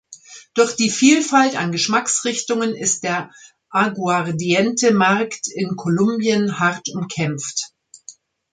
Durch 0.55 0.75
die 0.75 0.89
Vielfalt 0.89 1.55
an 1.55 1.71
Geschmacksrichtungen 1.71 2.73
ist 2.75 3.03
der 3.03 3.29
Aguardiente-Markt 3.69 5.47
in 5.53 5.75
Kolumbien 5.75 6.57
hart 6.59 6.89
umkämpft. 6.89 7.67